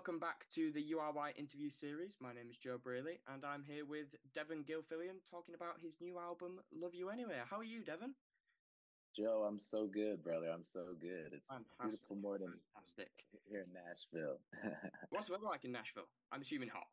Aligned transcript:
welcome 0.00 0.18
back 0.18 0.46
to 0.48 0.72
the 0.72 0.80
URY 0.80 1.36
interview 1.36 1.68
series. 1.68 2.16
My 2.22 2.32
name 2.32 2.48
is 2.50 2.56
Joe 2.56 2.78
Brearly, 2.82 3.20
and 3.28 3.44
I'm 3.44 3.62
here 3.62 3.84
with 3.84 4.06
Devon 4.34 4.64
Gilfillian 4.64 5.20
talking 5.30 5.54
about 5.54 5.76
his 5.78 5.92
new 6.00 6.18
album, 6.18 6.58
Love 6.72 6.94
You 6.94 7.10
Anyway. 7.10 7.36
How 7.50 7.58
are 7.58 7.64
you, 7.64 7.84
Devon? 7.84 8.14
Joe, 9.14 9.44
I'm 9.46 9.58
so 9.58 9.86
good, 9.86 10.24
brother. 10.24 10.48
I'm 10.48 10.64
so 10.64 10.96
good. 10.98 11.34
It's 11.34 11.50
Fantastic. 11.50 11.82
beautiful 11.82 12.16
morning 12.16 12.48
Fantastic. 12.72 13.10
here 13.46 13.66
in 13.68 13.76
Nashville. 13.76 14.40
What's 15.10 15.26
the 15.26 15.34
weather 15.34 15.44
like 15.44 15.66
in 15.66 15.72
Nashville? 15.72 16.08
I'm 16.32 16.40
assuming 16.40 16.70
hot. 16.70 16.88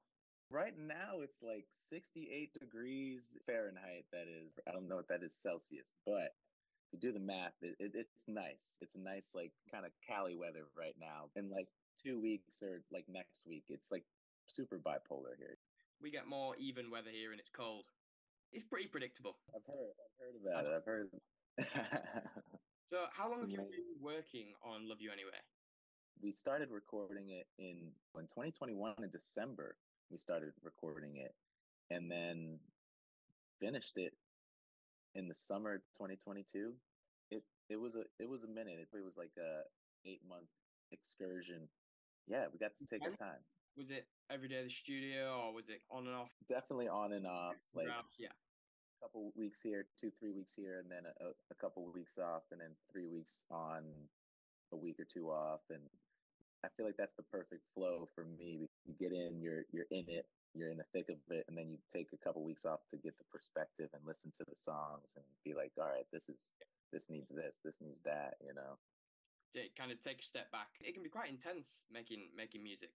right 0.52 0.78
now, 0.78 1.22
it's 1.24 1.42
like 1.42 1.64
68 1.72 2.60
degrees 2.60 3.38
Fahrenheit. 3.46 4.04
That 4.12 4.28
is, 4.28 4.60
I 4.68 4.74
don't 4.74 4.90
know 4.90 4.98
what 4.98 5.08
that 5.08 5.24
is 5.24 5.34
Celsius, 5.34 5.94
but 6.06 6.36
if 6.92 6.92
you 6.92 7.00
do 7.00 7.14
the 7.14 7.24
math, 7.24 7.56
it, 7.62 7.78
it, 7.80 7.92
it's 7.96 8.28
nice. 8.28 8.80
It's 8.82 8.96
a 8.96 9.02
nice, 9.02 9.32
like, 9.34 9.54
kind 9.72 9.86
of 9.86 9.94
Cali 10.06 10.36
weather 10.36 10.68
right 10.78 10.96
now. 11.00 11.32
And, 11.38 11.50
like 11.50 11.70
two 12.04 12.20
weeks 12.20 12.62
or 12.64 12.82
like 12.92 13.06
next 13.08 13.46
week, 13.48 13.64
it's 13.70 13.92
like 13.92 14.04
super 14.48 14.78
bipolar 14.78 15.36
here. 15.38 15.58
We 16.02 16.12
get 16.12 16.28
more 16.28 16.56
even 16.58 16.92
weather 16.92 17.10
here, 17.12 17.32
and 17.32 17.40
it's 17.40 17.50
cold. 17.50 17.86
It's 18.52 18.64
pretty 18.64 18.88
predictable. 18.88 19.38
I've 19.56 19.66
heard, 19.66 19.92
I've 19.98 20.16
heard 20.22 20.36
about 20.42 20.66
it. 20.66 20.76
I've 20.76 20.86
heard. 20.86 21.10
So, 22.90 23.04
how 23.12 23.26
long 23.26 23.34
It's 23.34 23.42
have 23.42 23.50
you 23.50 23.58
been 23.58 24.00
working 24.00 24.56
on 24.64 24.88
Love 24.88 25.02
You 25.02 25.12
Anyway? 25.12 25.36
we 26.22 26.32
started 26.32 26.70
recording 26.72 27.30
it 27.30 27.48
in 27.60 27.92
in 28.16 28.22
2021 28.28 28.94
in 29.04 29.10
December. 29.10 29.76
We 30.10 30.18
started 30.18 30.54
recording 30.64 31.18
it, 31.18 31.36
and 31.90 32.10
then 32.10 32.60
finished 33.60 33.98
it 33.98 34.14
in 35.16 35.28
the 35.28 35.36
summer 35.36 35.76
of 35.76 35.82
2022. 35.98 36.74
It 37.32 37.44
it 37.70 37.76
was 37.76 37.96
a 37.96 38.04
it 38.20 38.30
was 38.30 38.44
a 38.44 38.48
minute. 38.48 38.80
It, 38.80 39.04
was 39.04 39.18
like 39.18 39.36
a 39.38 39.62
eight 40.08 40.22
month 40.28 40.50
excursion. 40.92 41.68
Yeah, 42.28 42.46
we 42.52 42.60
got 42.60 42.76
to 42.76 42.86
take 42.86 43.04
our 43.04 43.12
time. 43.12 43.40
Was 43.78 43.90
it 43.90 44.06
every 44.32 44.48
day 44.48 44.60
at 44.60 44.66
the 44.66 44.72
studio, 44.72 45.42
or 45.46 45.54
was 45.54 45.70
it 45.70 45.82
on 45.92 46.08
and 46.08 46.16
off? 46.16 46.32
Definitely 46.50 46.88
on 46.88 47.14
and 47.14 47.28
off. 47.28 47.56
Like 47.76 47.88
yeah. 48.20 48.28
a 48.28 49.06
couple 49.06 49.32
weeks 49.36 49.62
here, 49.62 49.86
two 50.00 50.12
three 50.20 50.32
weeks 50.32 50.54
here, 50.56 50.80
and 50.80 50.92
then 50.92 51.04
a, 51.22 51.30
a 51.52 51.56
couple 51.56 51.86
weeks 51.94 52.18
off, 52.18 52.44
and 52.52 52.60
then 52.60 52.72
three 52.92 53.08
weeks 53.08 53.46
on, 53.52 53.84
a 54.74 54.76
week 54.76 55.00
or 55.00 55.06
two 55.06 55.30
off, 55.30 55.62
and 55.70 55.82
I 56.66 56.70
feel 56.76 56.86
like 56.86 56.98
that's 56.98 57.14
the 57.14 57.24
perfect 57.24 57.62
flow 57.74 58.10
for 58.16 58.26
me. 58.26 58.68
You 58.86 58.94
get 59.00 59.12
in, 59.16 59.40
you're 59.40 59.66
you're 59.72 59.88
in 59.92 60.06
it, 60.10 60.26
you're 60.54 60.70
in 60.70 60.78
the 60.78 60.90
thick 60.92 61.10
of 61.10 61.18
it, 61.30 61.46
and 61.48 61.58
then 61.58 61.70
you 61.70 61.78
take 61.94 62.08
a 62.14 62.18
couple 62.18 62.44
weeks 62.44 62.66
off 62.66 62.80
to 62.92 62.98
get 62.98 63.18
the 63.18 63.26
perspective 63.32 63.90
and 63.94 64.02
listen 64.06 64.32
to 64.38 64.44
the 64.44 64.58
songs 64.58 65.14
and 65.16 65.26
be 65.46 65.54
like, 65.54 65.72
all 65.78 65.86
right, 65.86 66.08
this 66.12 66.30
is 66.30 66.54
this 66.92 67.10
needs 67.10 67.30
this, 67.30 67.60
this 67.64 67.80
needs 67.82 68.02
that, 68.02 68.36
you 68.46 68.54
know. 68.54 68.78
To 69.54 69.60
kind 69.78 69.92
of 69.92 70.02
take 70.02 70.20
a 70.20 70.26
step 70.26 70.52
back. 70.52 70.68
It 70.82 70.94
can 70.94 71.04
be 71.04 71.10
quite 71.10 71.30
intense 71.30 71.84
making 71.92 72.30
making 72.36 72.64
music. 72.64 72.92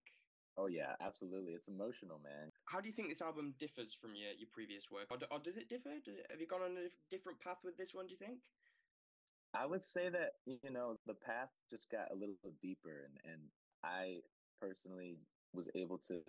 Oh 0.57 0.67
yeah, 0.67 0.93
absolutely. 1.01 1.53
It's 1.53 1.67
emotional, 1.67 2.21
man. 2.23 2.51
How 2.65 2.79
do 2.79 2.87
you 2.87 2.93
think 2.93 3.09
this 3.09 3.21
album 3.21 3.55
differs 3.59 3.93
from 3.93 4.11
your, 4.15 4.31
your 4.37 4.49
previous 4.53 4.91
work, 4.91 5.07
or, 5.09 5.17
or 5.31 5.39
does 5.39 5.57
it 5.57 5.67
differ? 5.67 5.97
Do, 6.05 6.11
have 6.29 6.39
you 6.39 6.45
gone 6.47 6.61
on 6.61 6.77
a 6.77 6.89
different 7.09 7.39
path 7.39 7.57
with 7.63 7.75
this 7.77 7.93
one? 7.93 8.05
Do 8.05 8.11
you 8.11 8.17
think? 8.17 8.37
I 9.55 9.65
would 9.65 9.83
say 9.83 10.09
that 10.09 10.33
you 10.45 10.69
know 10.69 10.97
the 11.05 11.15
path 11.15 11.49
just 11.69 11.89
got 11.89 12.11
a 12.11 12.15
little 12.15 12.37
deeper, 12.61 13.09
and 13.09 13.33
and 13.33 13.41
I 13.83 14.17
personally 14.61 15.17
was 15.53 15.69
able 15.75 15.97
to 16.09 16.21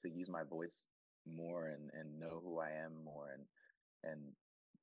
to 0.00 0.08
use 0.08 0.28
my 0.28 0.44
voice 0.44 0.88
more 1.26 1.68
and 1.68 1.90
and 1.92 2.18
know 2.18 2.40
who 2.42 2.58
I 2.58 2.70
am 2.70 3.04
more, 3.04 3.28
and 3.34 3.44
and 4.12 4.20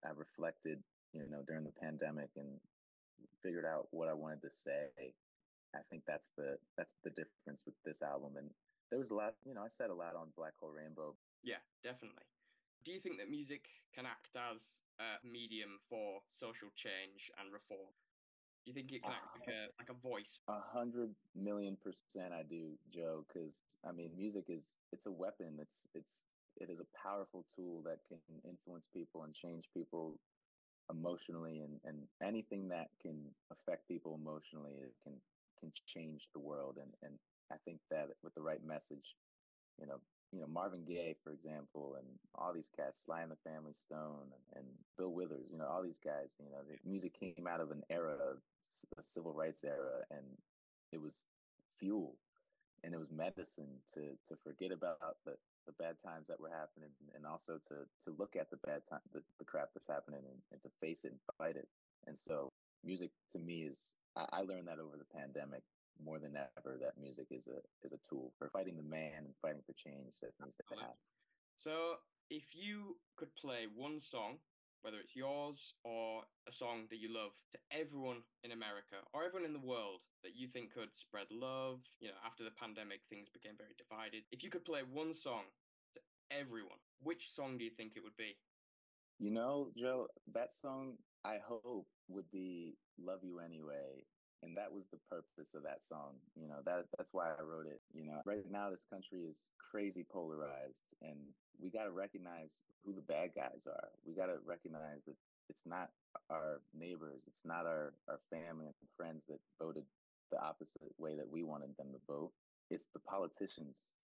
I 0.06 0.10
reflected, 0.16 0.80
you 1.14 1.28
know, 1.30 1.42
during 1.48 1.64
the 1.64 1.72
pandemic 1.72 2.30
and 2.36 2.60
figured 3.42 3.66
out 3.66 3.88
what 3.92 4.10
I 4.10 4.14
wanted 4.14 4.42
to 4.42 4.52
say. 4.52 5.14
I 5.76 5.80
think 5.90 6.04
that's 6.06 6.32
the 6.38 6.58
that's 6.78 6.96
the 7.04 7.10
difference 7.10 7.64
with 7.66 7.76
this 7.84 8.02
album, 8.02 8.38
and 8.38 8.50
there 8.94 9.00
was 9.00 9.10
a 9.10 9.16
lot, 9.16 9.34
you 9.44 9.56
know, 9.56 9.66
I 9.66 9.70
said 9.70 9.90
a 9.90 9.94
lot 9.94 10.16
on 10.16 10.28
Black 10.38 10.54
Hole 10.62 10.70
Rainbow. 10.70 11.16
Yeah, 11.42 11.66
definitely. 11.84 12.30
Do 12.86 12.92
you 12.92 13.00
think 13.00 13.18
that 13.18 13.28
music 13.28 13.66
can 13.96 14.06
act 14.06 14.38
as 14.38 14.86
a 15.00 15.18
medium 15.26 15.82
for 15.90 16.22
social 16.30 16.70
change 16.76 17.32
and 17.42 17.52
reform? 17.52 17.90
Do 18.64 18.70
you 18.70 18.76
think 18.76 18.94
it 18.94 19.02
can 19.02 19.12
act 19.12 19.34
like 19.34 19.50
ah. 19.50 19.66
a 19.66 19.82
like 19.82 19.90
a 19.90 19.98
voice? 19.98 20.42
A 20.48 20.62
hundred 20.62 21.10
million 21.36 21.76
percent, 21.82 22.32
I 22.38 22.44
do, 22.44 22.78
Joe. 22.94 23.26
Because 23.28 23.64
I 23.88 23.92
mean, 23.92 24.12
music 24.16 24.46
is 24.48 24.78
it's 24.92 25.08
a 25.08 25.12
weapon. 25.12 25.58
It's 25.60 25.88
it's 25.96 26.26
it 26.62 26.70
is 26.70 26.80
a 26.80 26.86
powerful 26.94 27.46
tool 27.50 27.82
that 27.86 27.98
can 28.08 28.20
influence 28.48 28.88
people 28.94 29.24
and 29.24 29.34
change 29.34 29.66
people 29.74 30.20
emotionally, 30.90 31.62
and 31.62 31.80
and 31.86 31.98
anything 32.24 32.70
that 32.70 32.90
can 33.02 33.18
affect 33.52 33.88
people 33.88 34.16
emotionally, 34.16 34.74
it 34.82 34.94
can 35.04 35.14
can 35.60 35.72
change 35.86 36.28
the 36.34 36.40
world. 36.40 36.78
And 36.82 36.92
and 37.04 37.14
I 37.52 37.56
think 37.66 37.80
that 37.92 38.10
with 38.24 38.34
the 38.36 38.42
right 38.42 38.64
message, 38.66 39.16
you 39.80 39.88
know, 39.88 40.00
you 40.32 40.42
know 40.42 40.48
Marvin 40.48 40.86
Gaye, 40.86 41.16
for 41.24 41.32
example, 41.32 41.96
and 41.98 42.08
all 42.36 42.54
these 42.54 42.72
cats, 42.76 43.06
Sly 43.06 43.22
and 43.22 43.32
the 43.32 43.50
Family 43.50 43.74
Stone, 43.74 44.32
and, 44.34 44.64
and 44.64 44.66
Bill 44.98 45.12
Withers, 45.12 45.48
you 45.52 45.58
know, 45.58 45.68
all 45.68 45.84
these 45.84 46.00
guys, 46.00 46.38
you 46.40 46.50
know, 46.52 46.60
the 46.68 46.78
music 46.90 47.14
came 47.20 47.48
out 47.48 47.62
of 47.62 47.72
an 47.72 47.84
era, 47.90 48.16
a 48.98 49.04
civil 49.04 49.34
rights 49.34 49.64
era, 49.64 50.04
and 50.12 50.26
it 50.92 51.02
was 51.02 51.28
fuel 51.80 52.16
and 52.84 52.94
it 52.94 53.00
was 53.00 53.12
medicine 53.12 53.70
to 53.94 54.02
to 54.26 54.36
forget 54.44 54.72
about 54.72 55.18
the 55.26 55.34
the 55.66 55.74
bad 55.80 55.96
times 56.04 56.28
that 56.28 56.40
were 56.40 56.50
happening 56.50 56.90
and 57.16 57.26
also 57.26 57.60
to 57.68 57.86
to 58.04 58.16
look 58.18 58.36
at 58.36 58.50
the 58.50 58.58
bad 58.66 58.82
time 58.90 59.00
the, 59.14 59.22
the 59.40 59.46
crap 59.46 59.70
that's 59.74 59.88
happening 59.88 60.22
and, 60.26 60.40
and 60.52 60.62
to 60.62 60.70
face 60.82 61.06
it 61.06 61.12
and 61.12 61.20
fight 61.38 61.56
it. 61.56 61.68
And 62.08 62.18
so 62.18 62.52
music 62.84 63.12
to 63.32 63.40
me 63.40 63.64
is 63.64 63.96
I, 64.16 64.26
I 64.32 64.42
learned 64.42 64.68
that 64.68 64.80
over 64.80 64.98
the 64.98 65.18
pandemic 65.18 65.64
more 66.04 66.20
than 66.20 66.36
ever 66.36 66.78
that 66.82 67.00
music 67.00 67.28
is 67.32 67.48
a 67.48 67.62
is 67.86 67.94
a 67.94 68.00
tool 68.10 68.34
for 68.38 68.50
fighting 68.50 68.78
the 68.78 68.84
man 68.84 69.26
and 69.26 69.36
fighting 69.42 69.62
for 69.66 69.74
change 69.74 70.14
that 70.22 70.34
needs 70.44 70.58
to 70.58 70.64
happen. 70.76 70.96
So, 71.56 71.96
if 72.30 72.56
you 72.56 72.98
could 73.16 73.34
play 73.36 73.68
one 73.76 74.02
song, 74.02 74.38
whether 74.84 75.00
it's 75.00 75.16
yours 75.16 75.74
or 75.84 76.24
a 76.48 76.52
song 76.52 76.86
that 76.92 77.00
you 77.00 77.08
love, 77.08 77.32
to 77.56 77.60
everyone 77.72 78.22
in 78.44 78.52
America 78.52 79.00
or 79.14 79.24
everyone 79.24 79.48
in 79.48 79.54
the 79.56 79.68
world 79.68 80.04
that 80.24 80.36
you 80.36 80.48
think 80.48 80.74
could 80.74 80.92
spread 80.94 81.28
love, 81.32 81.80
you 82.00 82.08
know, 82.10 82.20
after 82.26 82.44
the 82.44 82.52
pandemic, 82.52 83.00
things 83.10 83.28
became 83.32 83.56
very 83.58 83.76
divided. 83.80 84.24
If 84.32 84.44
you 84.44 84.52
could 84.52 84.66
play 84.66 84.82
one 84.84 85.14
song 85.14 85.48
to 85.96 86.02
everyone, 86.30 86.80
which 87.02 87.32
song 87.32 87.58
do 87.58 87.64
you 87.64 87.72
think 87.72 87.94
it 87.96 88.04
would 88.04 88.18
be? 88.18 88.36
You 89.20 89.32
know, 89.32 89.70
Joe, 89.78 90.08
that 90.34 90.54
song 90.54 91.00
I 91.24 91.38
hope 91.40 91.88
would 92.10 92.30
be 92.32 92.76
Love 93.00 93.20
You 93.24 93.40
Anyway. 93.40 94.04
And 94.44 94.58
that 94.58 94.74
was 94.74 94.90
the 94.90 95.00
purpose 95.10 95.54
of 95.56 95.64
that 95.64 95.86
song. 95.86 96.20
You 96.36 96.50
know, 96.50 96.60
that 96.66 96.84
that's 96.98 97.14
why 97.14 97.30
I 97.30 97.42
wrote 97.42 97.66
it. 97.66 97.80
You 97.94 98.06
know, 98.06 98.20
right 98.26 98.44
now 98.52 98.70
this 98.70 98.86
country 98.92 99.22
is 99.22 99.48
crazy 99.72 100.06
polarized 100.12 100.96
and 101.02 101.18
we 101.64 101.70
gotta 101.72 101.92
recognize 101.92 102.64
who 102.86 102.94
the 102.94 103.02
bad 103.02 103.32
guys 103.34 103.68
are. 103.68 103.90
We 104.06 104.14
gotta 104.14 104.38
recognize 104.46 105.06
that 105.06 105.16
it's 105.50 105.66
not 105.66 105.90
our 106.30 106.60
neighbors, 106.78 107.24
it's 107.28 107.46
not 107.46 107.66
our, 107.66 107.94
our 108.10 108.20
family 108.30 108.68
and 108.68 108.76
friends 108.98 109.24
that 109.30 109.40
voted 109.60 109.86
the 110.32 110.44
opposite 110.44 110.82
way 110.98 111.16
that 111.16 111.30
we 111.30 111.44
wanted 111.44 111.76
them 111.78 111.88
to 111.94 112.00
vote. 112.08 112.32
It's 112.70 112.88
the 112.88 113.00
politicians 113.00 113.96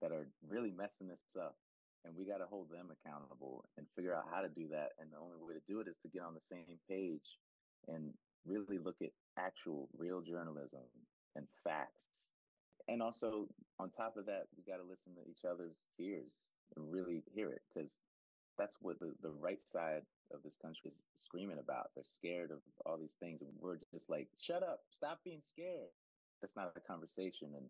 that 0.00 0.12
are 0.12 0.28
really 0.48 0.70
messing 0.70 1.08
this 1.08 1.24
up 1.40 1.56
and 2.04 2.14
we 2.16 2.24
got 2.24 2.38
to 2.38 2.46
hold 2.46 2.70
them 2.70 2.86
accountable 2.94 3.64
and 3.76 3.86
figure 3.96 4.14
out 4.14 4.30
how 4.32 4.40
to 4.40 4.48
do 4.48 4.68
that 4.70 4.92
and 5.00 5.10
the 5.10 5.18
only 5.18 5.36
way 5.40 5.54
to 5.54 5.72
do 5.72 5.80
it 5.80 5.88
is 5.88 5.96
to 6.02 6.08
get 6.08 6.22
on 6.22 6.34
the 6.34 6.40
same 6.40 6.78
page 6.88 7.38
and 7.88 8.12
really 8.46 8.78
look 8.78 8.96
at 9.02 9.10
actual 9.36 9.88
real 9.98 10.20
journalism 10.20 10.86
and 11.34 11.46
facts 11.64 12.28
and 12.88 13.02
also 13.02 13.46
on 13.78 13.90
top 13.90 14.16
of 14.16 14.26
that 14.26 14.46
we 14.56 14.64
got 14.70 14.78
to 14.78 14.88
listen 14.88 15.14
to 15.14 15.30
each 15.30 15.44
other's 15.44 15.88
fears 15.96 16.52
and 16.76 16.90
really 16.90 17.22
hear 17.32 17.50
it 17.50 17.62
because 17.72 18.00
that's 18.58 18.78
what 18.80 18.98
the, 18.98 19.12
the 19.22 19.30
right 19.30 19.62
side 19.62 20.02
of 20.32 20.42
this 20.42 20.56
country 20.60 20.88
is 20.88 21.04
screaming 21.14 21.58
about 21.58 21.90
they're 21.94 22.04
scared 22.04 22.50
of 22.50 22.58
all 22.84 22.98
these 22.98 23.16
things 23.20 23.40
and 23.42 23.50
we're 23.60 23.78
just 23.94 24.10
like 24.10 24.28
shut 24.40 24.62
up 24.62 24.80
stop 24.90 25.20
being 25.24 25.40
scared 25.40 25.92
that's 26.40 26.56
not 26.56 26.72
a 26.76 26.80
conversation 26.80 27.48
and 27.56 27.66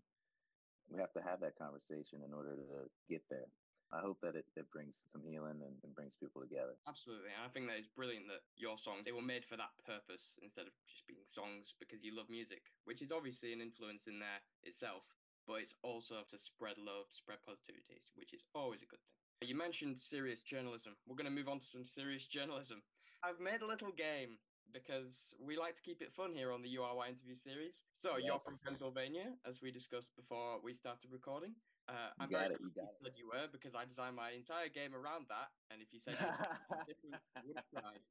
we 0.91 0.99
have 0.99 1.13
to 1.13 1.21
have 1.21 1.41
that 1.41 1.59
conversation 1.59 2.21
in 2.27 2.33
order 2.33 2.57
to 2.57 2.89
get 3.09 3.23
there 3.31 3.47
I 3.89 4.05
hope 4.05 4.21
that 4.21 4.37
it, 4.37 4.45
it 4.53 4.69
brings 4.69 5.01
some 5.09 5.25
healing 5.25 5.65
and, 5.65 5.73
and 5.81 5.95
brings 5.97 6.13
people 6.13 6.45
together. 6.45 6.77
Absolutely. 6.85 7.33
And 7.33 7.41
I 7.41 7.49
think 7.49 7.73
that 7.73 7.81
it's 7.81 7.89
brilliant 7.89 8.29
that 8.29 8.45
your 8.53 8.77
songs, 8.77 9.09
they 9.09 9.17
were 9.17 9.25
made 9.25 9.49
for 9.49 9.57
that 9.57 9.73
purpose 9.81 10.37
instead 10.45 10.69
of 10.69 10.77
just 10.85 11.09
being 11.09 11.25
songs 11.25 11.73
because 11.81 12.05
you 12.05 12.13
love 12.13 12.29
music, 12.29 12.61
which 12.85 13.01
is 13.01 13.09
obviously 13.09 13.57
an 13.57 13.65
influence 13.65 14.05
in 14.05 14.21
there 14.21 14.45
itself, 14.61 15.09
but 15.49 15.65
it's 15.65 15.75
also 15.83 16.21
to 16.29 16.39
spread 16.39 16.77
love, 16.77 17.09
to 17.09 17.17
spread 17.17 17.41
positivity, 17.41 18.05
which 18.15 18.37
is 18.37 18.45
always 18.55 18.85
a 18.85 18.87
good 18.87 19.01
thing. 19.01 19.49
You 19.49 19.57
mentioned 19.57 19.97
serious 19.97 20.45
journalism. 20.45 20.93
We're 21.09 21.17
going 21.17 21.33
to 21.33 21.35
move 21.35 21.49
on 21.49 21.59
to 21.61 21.67
some 21.67 21.89
serious 21.89 22.27
journalism. 22.29 22.85
I've 23.25 23.41
made 23.41 23.63
a 23.65 23.67
little 23.67 23.91
game 23.97 24.37
because 24.73 25.33
we 25.41 25.57
like 25.57 25.75
to 25.77 25.83
keep 25.83 26.03
it 26.03 26.13
fun 26.13 26.37
here 26.37 26.53
on 26.53 26.61
the 26.61 26.69
URY 26.69 27.09
interview 27.09 27.35
series. 27.35 27.81
So 27.91 28.21
you're 28.21 28.39
from 28.39 28.61
Pennsylvania, 28.61 29.33
as 29.49 29.63
we 29.63 29.73
discussed 29.73 30.13
before 30.15 30.61
we 30.63 30.75
started 30.75 31.09
recording. 31.11 31.57
Uh, 31.89 32.13
I'm 32.21 32.29
very 32.29 32.53
got 32.53 32.53
it, 32.53 32.61
you 32.61 32.71
glad 32.77 32.93
you 32.93 33.01
said 33.01 33.15
you 33.17 33.27
were 33.33 33.49
because 33.49 33.73
I 33.73 33.89
designed 33.89 34.17
my 34.21 34.37
entire 34.37 34.69
game 34.69 34.93
around 34.93 35.25
that. 35.33 35.49
And 35.73 35.81
if 35.81 35.89
you 35.89 36.01
said 36.05 36.21
you 36.21 36.29
were 36.29 36.85
different, 36.85 37.17
I 37.33 37.41
would 37.49 37.57
have 37.57 37.73
tried. 37.73 38.05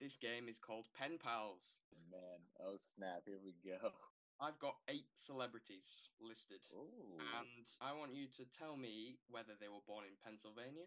This 0.00 0.16
game 0.16 0.48
is 0.48 0.58
called 0.58 0.88
Pen 0.96 1.18
Pals. 1.20 1.84
Man, 2.08 2.40
oh 2.64 2.78
snap, 2.78 3.26
here 3.26 3.36
we 3.44 3.52
go. 3.60 3.92
I've 4.40 4.58
got 4.58 4.78
eight 4.88 5.10
celebrities 5.18 6.10
listed, 6.22 6.62
Ooh. 6.72 7.18
and 7.18 7.66
I 7.80 7.92
want 7.92 8.14
you 8.14 8.26
to 8.38 8.44
tell 8.58 8.76
me 8.76 9.18
whether 9.28 9.54
they 9.58 9.66
were 9.68 9.82
born 9.86 10.04
in 10.06 10.14
Pennsylvania 10.22 10.86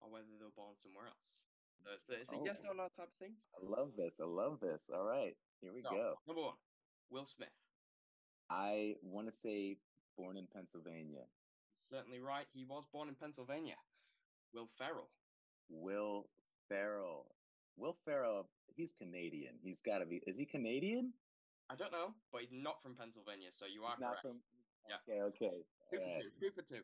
or 0.00 0.10
whether 0.12 0.28
they 0.38 0.44
were 0.44 0.52
born 0.56 0.76
somewhere 0.76 1.06
else. 1.08 1.26
So 1.80 1.88
it's 1.96 2.08
a, 2.10 2.14
it's 2.20 2.32
a 2.32 2.36
oh. 2.36 2.44
yes 2.44 2.60
Oh. 2.64 2.68
or 2.72 2.74
no 2.76 2.88
type 2.92 3.08
of 3.08 3.18
thing. 3.18 3.32
I 3.56 3.64
love 3.64 3.96
this. 3.96 4.20
I 4.20 4.28
love 4.28 4.60
this. 4.60 4.90
All 4.92 5.04
right, 5.04 5.32
here 5.60 5.72
we 5.72 5.80
So, 5.80 5.90
go. 5.90 6.14
Number 6.26 6.42
one, 6.42 6.58
Will 7.08 7.24
Smith. 7.24 7.48
I 8.50 8.96
want 9.02 9.28
to 9.28 9.32
say 9.32 9.76
born 10.16 10.36
in 10.36 10.46
Pennsylvania. 10.52 11.24
Certainly 11.88 12.20
right. 12.20 12.46
He 12.52 12.64
was 12.64 12.84
born 12.92 13.08
in 13.08 13.14
Pennsylvania. 13.14 13.76
Will 14.52 14.68
Ferrell. 14.76 15.08
Will 15.70 16.28
Ferrell. 16.68 17.24
Will 17.76 17.96
Ferrell. 18.04 18.50
He's 18.76 18.92
Canadian. 18.92 19.54
He's 19.62 19.80
got 19.80 19.98
to 19.98 20.06
be. 20.06 20.20
Is 20.26 20.36
he 20.36 20.44
Canadian? 20.44 21.14
I 21.70 21.76
don't 21.78 21.92
know, 21.92 22.10
but 22.32 22.42
he's 22.42 22.50
not 22.52 22.82
from 22.82 22.96
Pennsylvania, 22.98 23.48
so 23.52 23.64
you 23.66 23.84
are 23.86 23.94
He's 23.94 24.00
not 24.02 24.18
correct. 24.18 24.26
from. 24.26 24.42
Yeah. 24.90 24.98
Okay. 25.06 25.22
Okay. 25.22 25.62
Two 25.92 25.98
for 25.98 26.02
two. 26.02 26.30
Two 26.40 26.50
for 26.50 26.62
two. 26.62 26.82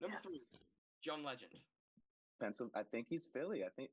Number 0.00 0.16
Yes. 0.22 0.26
three, 0.54 0.60
John 1.02 1.22
Legend. 1.24 1.58
Pencil. 2.38 2.70
I 2.74 2.84
think 2.84 3.08
he's 3.08 3.26
Philly. 3.26 3.64
I 3.64 3.68
think. 3.70 3.90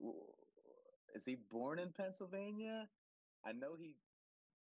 Is 1.16 1.26
he 1.26 1.36
born 1.36 1.80
in 1.80 1.92
Pennsylvania? 1.94 2.88
I 3.44 3.52
know 3.54 3.76
he 3.76 3.98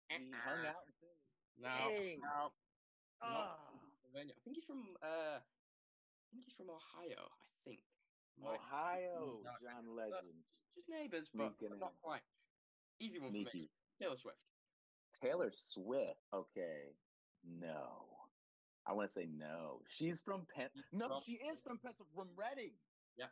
he 0.10 0.32
hung 0.32 0.66
out 0.66 0.86
in 0.86 0.94
Philly. 1.02 1.18
No, 1.58 1.70
Dang. 1.90 2.20
no, 2.22 2.28
not 2.30 2.54
Ah. 3.22 3.58
Pennsylvania. 3.82 4.34
I 4.38 4.42
think 4.44 4.56
he's 4.58 4.66
from. 4.66 4.96
Uh, 5.02 5.40
I 5.42 5.42
think 6.32 6.46
he's 6.46 6.54
from 6.54 6.70
Ohio. 6.70 7.26
I 7.26 7.56
think. 7.66 7.82
Might- 8.38 8.56
Ohio, 8.60 9.42
No, 9.44 9.52
John 9.62 9.96
Legend. 9.96 10.44
Just 10.76 10.90
neighbors, 10.90 11.30
but 11.34 11.56
Sneaking 11.58 11.78
not 11.80 11.92
in. 11.92 11.98
quite. 12.02 12.24
Easy 13.00 13.20
one 13.20 13.30
for 13.46 13.58
me. 13.58 13.70
Taylor 14.00 14.16
Swift. 14.16 14.38
Taylor 15.22 15.50
Swift. 15.52 16.20
Okay. 16.34 16.96
No. 17.46 18.06
I 18.86 18.94
want 18.94 19.08
to 19.08 19.14
say 19.14 19.28
no. 19.38 19.82
She's 19.88 20.22
from 20.22 20.46
Penn. 20.56 20.70
No, 20.92 21.08
from- 21.08 21.22
she 21.26 21.34
is 21.34 21.62
from 21.62 21.78
Pencil 21.78 22.06
from 22.16 22.28
Reading. 22.36 22.72
Yeah. 23.18 23.28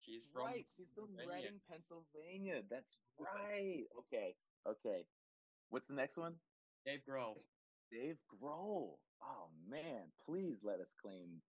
She's 0.00 0.24
from. 0.32 0.44
right. 0.46 0.64
She's 0.76 0.88
from 0.94 1.08
Reading, 1.16 1.60
Pennsylvania. 1.68 2.62
That's 2.70 2.96
right. 3.18 3.84
Okay. 3.98 4.36
Okay. 4.66 5.04
What's 5.70 5.86
the 5.86 5.94
next 5.94 6.16
one? 6.16 6.34
Dave 6.86 7.00
Grohl. 7.08 7.34
Dave 7.90 8.16
Grohl. 8.30 8.96
Oh 9.22 9.48
man, 9.68 10.12
please 10.24 10.62
let 10.62 10.80
us 10.80 10.94
claim. 11.00 11.42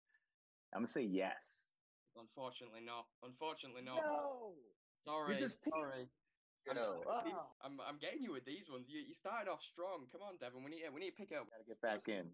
I'm 0.75 0.81
gonna 0.81 0.87
say 0.89 1.03
yes. 1.03 1.77
Unfortunately 2.17 2.81
not. 2.85 3.07
Unfortunately 3.23 3.83
not. 3.83 4.01
No. 4.05 4.55
Sorry. 5.05 5.39
just 5.39 5.63
teased 5.65 5.75
sorry. 5.79 6.09
I'm, 6.71 6.77
No. 6.77 7.03
I'm-. 7.09 7.33
I'm, 7.65 7.81
I'm 7.81 7.99
getting 7.99 8.23
you 8.23 8.33
with 8.33 8.45
these 8.45 8.69
ones. 8.71 8.87
You, 8.89 9.01
you 9.01 9.15
started 9.15 9.51
off 9.51 9.63
strong. 9.63 10.07
Come 10.13 10.23
on, 10.23 10.37
Devon. 10.41 10.63
We 10.65 10.71
need 10.71 10.83
we 10.93 11.01
need 11.01 11.11
to 11.13 11.17
pick 11.17 11.33
up. 11.33 11.49
Gotta 11.51 11.65
get 11.67 11.81
back 11.81 12.09
in. 12.09 12.31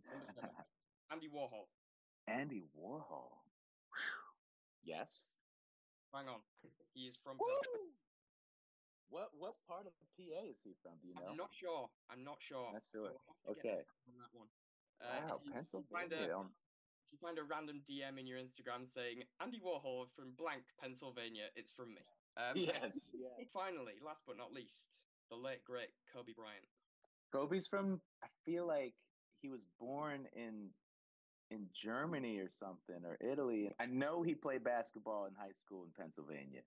Andy 1.12 1.28
Warhol. 1.28 1.68
Andy 2.26 2.64
Warhol. 2.76 3.38
Whew. 3.92 4.24
Yes. 4.84 5.34
Hang 6.12 6.28
on. 6.28 6.40
He 6.94 7.06
is 7.06 7.16
from. 7.22 7.36
What 9.10 9.30
what 9.38 9.54
part 9.68 9.86
of 9.86 9.92
the 10.00 10.06
PA 10.16 10.42
is 10.50 10.58
he 10.64 10.74
from? 10.82 10.92
Do 11.02 11.06
you 11.08 11.14
know? 11.14 11.30
I'm 11.30 11.36
not 11.36 11.50
sure. 11.54 11.90
I'm 12.10 12.24
not 12.24 12.38
sure. 12.42 12.72
Not 12.72 12.82
sure. 12.90 13.12
We'll 13.12 13.22
have 13.46 13.56
to 13.56 13.62
get 13.62 13.70
Okay. 13.70 13.82
on 14.08 14.14
that 14.18 14.32
one. 14.34 14.48
Wow, 14.98 15.06
Uh, 15.06 15.14
if 15.14 15.22
you- 15.22 15.52
find 15.52 15.54
Pennsylvania. 15.54 16.34
A- 17.04 17.06
If 17.06 17.12
you 17.12 17.18
find 17.18 17.38
a 17.38 17.44
random 17.44 17.80
DM 17.88 18.18
in 18.18 18.26
your 18.26 18.38
Instagram 18.38 18.86
saying 18.86 19.28
Andy 19.40 19.60
Warhol 19.60 20.06
from 20.14 20.32
blank 20.32 20.64
Pennsylvania, 20.80 21.50
it's 21.54 21.72
from 21.72 21.94
me. 21.94 22.02
Um, 22.36 22.56
Yes. 22.56 23.10
Yeah. 23.14 23.44
Finally, 23.52 24.00
last 24.00 24.26
but 24.26 24.36
not 24.36 24.52
least, 24.52 24.90
the 25.30 25.36
late 25.36 25.64
great 25.64 25.90
Kobe 26.12 26.32
Bryant. 26.32 26.64
Kobe's 27.32 27.66
from. 27.66 28.02
I 28.22 28.28
feel 28.44 28.66
like 28.66 28.94
he 29.42 29.48
was 29.48 29.64
born 29.78 30.26
in 30.32 30.74
in 31.50 31.70
Germany 31.72 32.38
or 32.38 32.48
something 32.50 33.04
or 33.04 33.16
Italy. 33.20 33.74
I 33.78 33.86
know 33.86 34.22
he 34.22 34.34
played 34.34 34.64
basketball 34.64 35.26
in 35.26 35.34
high 35.34 35.52
school 35.52 35.84
in 35.84 35.92
Pennsylvania. 35.92 36.66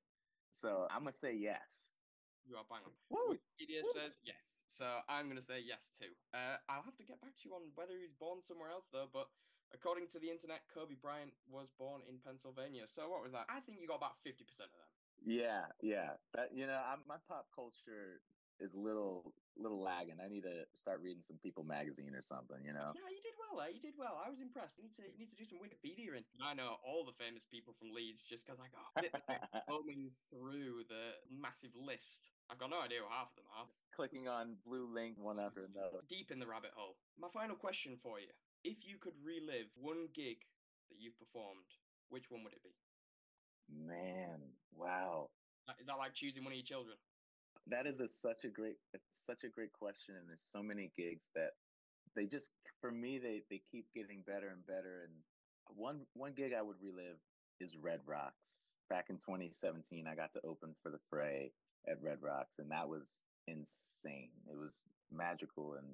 So 0.52 0.88
I'm 0.92 1.00
gonna 1.04 1.12
say 1.14 1.34
yes. 1.34 2.00
You 2.46 2.56
are 2.58 2.66
bang 2.70 2.86
on. 2.86 2.92
Woo! 3.10 3.36
Wikipedia 3.36 3.84
Woo! 3.84 3.92
says 3.94 4.20
yes, 4.24 4.66
so 4.70 5.02
I'm 5.10 5.28
gonna 5.28 5.42
say 5.42 5.60
yes 5.60 5.92
too. 6.00 6.16
Uh, 6.34 6.58
I'll 6.70 6.84
have 6.84 6.96
to 6.98 7.04
get 7.04 7.20
back 7.22 7.36
to 7.36 7.50
you 7.50 7.56
on 7.56 7.74
whether 7.76 7.98
he's 7.98 8.14
born 8.14 8.42
somewhere 8.44 8.70
else 8.70 8.90
though. 8.90 9.08
But 9.12 9.28
according 9.74 10.08
to 10.14 10.20
the 10.20 10.30
internet, 10.30 10.64
Kobe 10.74 10.96
Bryant 11.00 11.34
was 11.50 11.72
born 11.78 12.02
in 12.08 12.18
Pennsylvania. 12.24 12.86
So 12.88 13.10
what 13.10 13.24
was 13.24 13.32
that? 13.32 13.46
I 13.50 13.60
think 13.62 13.80
you 13.82 13.88
got 13.88 14.02
about 14.02 14.20
fifty 14.24 14.44
percent 14.44 14.70
of 14.72 14.80
them. 14.80 14.92
Yeah, 15.26 15.66
yeah. 15.82 16.20
But 16.34 16.52
you 16.54 16.68
know, 16.68 16.80
I'm, 16.80 17.02
my 17.08 17.18
pop 17.28 17.48
culture 17.56 18.22
is 18.60 18.74
a 18.74 18.80
little 18.80 19.34
little 19.58 19.82
lagging. 19.82 20.18
I 20.22 20.30
need 20.30 20.46
to 20.46 20.66
start 20.78 21.02
reading 21.02 21.22
some 21.22 21.38
People 21.42 21.64
magazine 21.64 22.14
or 22.14 22.22
something. 22.22 22.58
You 22.66 22.74
know. 22.74 22.94
Yeah, 22.94 23.10
you 23.10 23.22
did 23.22 23.38
well 23.38 23.58
there. 23.62 23.74
You 23.74 23.82
did 23.82 23.98
well. 23.98 24.22
I 24.22 24.30
was 24.30 24.42
impressed. 24.42 24.78
You 24.78 24.86
need 24.86 24.98
to 24.98 25.06
you 25.06 25.18
need 25.18 25.32
to 25.34 25.40
do 25.40 25.46
some 25.46 25.60
Wikipedia 25.62 26.18
in. 26.18 26.24
I 26.42 26.54
know 26.54 26.78
all 26.86 27.06
the 27.06 27.16
famous 27.18 27.46
people 27.46 27.74
from 27.78 27.94
Leeds 27.94 28.22
just 28.26 28.46
because 28.46 28.62
I 28.62 28.70
got 28.70 28.86
sit 29.02 29.14
combing 29.70 30.14
through 30.30 30.86
the 30.90 31.18
massive 31.30 31.74
list. 31.78 32.34
I've 32.50 32.62
got 32.62 32.70
no 32.70 32.82
idea 32.82 33.04
what 33.04 33.14
half 33.14 33.34
of 33.34 33.42
them 33.42 33.50
are. 33.54 33.66
Just 33.66 33.86
clicking 33.94 34.28
on 34.28 34.58
blue 34.66 34.88
link 34.90 35.18
one 35.18 35.40
after 35.40 35.66
another. 35.66 36.06
Deep 36.10 36.32
in 36.32 36.40
the 36.40 36.48
rabbit 36.48 36.72
hole. 36.74 36.98
My 37.18 37.30
final 37.34 37.56
question 37.56 37.98
for 38.02 38.20
you: 38.22 38.34
If 38.64 38.86
you 38.86 38.98
could 39.00 39.14
relive 39.24 39.68
one 39.76 40.08
gig 40.14 40.38
that 40.90 40.98
you've 41.00 41.18
performed, 41.20 41.68
which 42.10 42.30
one 42.30 42.44
would 42.44 42.54
it 42.54 42.64
be? 42.64 42.74
Man, 43.70 44.40
wow. 44.76 45.30
Is 45.80 45.88
that 45.88 45.98
like 45.98 46.14
choosing 46.14 46.44
one 46.44 46.54
of 46.54 46.58
your 46.58 46.66
children? 46.66 46.96
That 47.68 47.86
is 47.86 48.00
a, 48.00 48.08
such 48.08 48.46
a 48.46 48.50
great 48.50 48.78
such 49.12 49.44
a 49.44 49.50
great 49.50 49.74
question 49.74 50.16
and 50.16 50.28
there's 50.30 50.48
so 50.50 50.64
many 50.64 50.92
gigs 50.96 51.32
that 51.36 51.52
they 52.16 52.26
just 52.26 52.52
for 52.80 52.92
me 52.92 53.20
they 53.20 53.42
they 53.50 53.62
keep 53.70 53.88
getting 53.94 54.24
better 54.26 54.48
and 54.48 54.66
better 54.66 55.04
and 55.04 55.14
one 55.76 56.06
one 56.14 56.32
gig 56.34 56.54
I 56.58 56.62
would 56.62 56.78
relive 56.82 57.20
is 57.60 57.76
Red 57.76 58.00
Rocks. 58.06 58.74
Back 58.90 59.08
in 59.10 59.18
2017 59.18 60.08
I 60.08 60.16
got 60.16 60.32
to 60.34 60.42
open 60.46 60.76
for 60.82 60.90
the 60.90 61.00
Fray 61.10 61.52
at 61.88 62.02
Red 62.02 62.20
Rocks 62.22 62.60
and 62.60 62.72
that 62.72 62.88
was 62.88 63.24
insane. 63.48 64.32
It 64.50 64.58
was 64.58 64.86
magical 65.12 65.74
and 65.74 65.88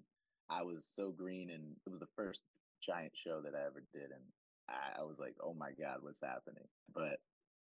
I 0.54 0.62
was 0.62 0.86
so 0.86 1.12
green 1.12 1.50
and 1.50 1.76
it 1.86 1.90
was 1.90 2.00
the 2.00 2.14
first 2.16 2.46
giant 2.82 3.14
show 3.16 3.42
that 3.42 3.56
I 3.56 3.66
ever 3.66 3.82
did 3.94 4.12
and 4.12 4.22
I, 4.70 5.02
I 5.02 5.04
was 5.04 5.20
like, 5.20 5.36
"Oh 5.42 5.54
my 5.54 5.72
god, 5.72 6.00
what's 6.02 6.22
happening?" 6.22 6.68
But 6.94 7.20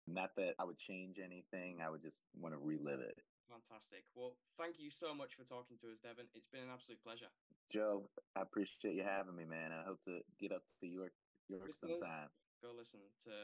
not 0.07 0.31
that 0.37 0.55
I 0.59 0.65
would 0.65 0.79
change 0.79 1.19
anything. 1.19 1.83
I 1.83 1.91
would 1.91 2.01
just 2.01 2.23
want 2.39 2.55
to 2.55 2.61
relive 2.63 3.01
it. 3.01 3.19
Fantastic. 3.51 4.07
Well, 4.15 4.39
thank 4.59 4.79
you 4.79 4.91
so 4.91 5.15
much 5.15 5.35
for 5.35 5.43
talking 5.43 5.77
to 5.83 5.91
us, 5.91 5.99
Devon. 6.03 6.27
It's 6.35 6.49
been 6.51 6.63
an 6.63 6.73
absolute 6.73 7.03
pleasure. 7.03 7.31
Joe, 7.71 8.09
I 8.35 8.43
appreciate 8.43 8.95
you 8.95 9.03
having 9.03 9.35
me, 9.35 9.45
man. 9.45 9.75
I 9.75 9.83
hope 9.83 9.99
to 10.07 10.23
get 10.39 10.51
up 10.51 10.63
to 10.81 10.87
York, 10.87 11.15
York 11.51 11.67
Listeners, 11.67 11.99
sometime. 11.99 12.31
Go 12.63 12.71
listen 12.75 13.03
to 13.27 13.35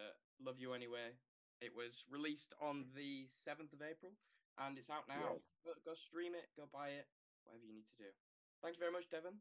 Love 0.42 0.58
You 0.58 0.74
Anyway. 0.74 1.18
It 1.62 1.70
was 1.70 2.02
released 2.10 2.54
on 2.58 2.90
the 2.94 3.30
7th 3.30 3.70
of 3.70 3.82
April 3.82 4.10
and 4.58 4.74
it's 4.74 4.90
out 4.90 5.06
now. 5.06 5.38
Yes. 5.38 5.54
Go, 5.62 5.70
go 5.86 5.94
stream 5.94 6.34
it, 6.34 6.50
go 6.58 6.66
buy 6.66 6.98
it, 6.98 7.06
whatever 7.46 7.62
you 7.62 7.74
need 7.74 7.86
to 7.94 7.98
do. 8.02 8.10
Thank 8.62 8.76
you 8.76 8.80
very 8.80 8.92
much, 8.92 9.08
Devon. 9.10 9.40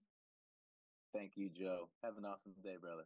Thank 1.13 1.37
you, 1.37 1.49
Joe. 1.49 1.87
Have 2.01 2.17
an 2.17 2.25
awesome 2.25 2.53
day, 2.53 2.75
brother. 2.77 2.99